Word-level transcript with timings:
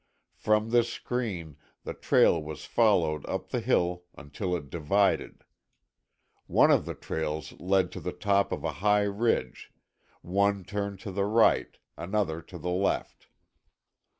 From 0.35 0.71
this 0.71 0.89
screen 0.91 1.57
the 1.83 1.93
trail 1.93 2.41
was 2.41 2.65
followed 2.65 3.23
up 3.27 3.49
the 3.49 3.59
hill 3.59 4.05
until 4.17 4.55
it 4.55 4.71
divided. 4.71 5.43
One 6.47 6.71
of 6.71 6.85
the 6.85 6.95
trails 6.95 7.51
led 7.59 7.91
to 7.91 7.99
the 7.99 8.11
top 8.11 8.51
of 8.51 8.63
a 8.63 8.71
high 8.81 9.03
ridge, 9.03 9.71
one 10.23 10.63
turned 10.63 10.99
to 11.01 11.11
the 11.11 11.25
right, 11.25 11.77
another 11.99 12.41
to 12.41 12.57
the 12.57 12.71
left. 12.71 13.27